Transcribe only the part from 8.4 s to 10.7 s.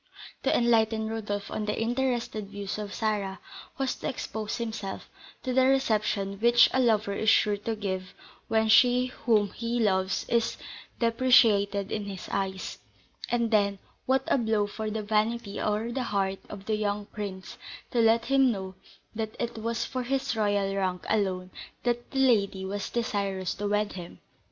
when she whom he loves is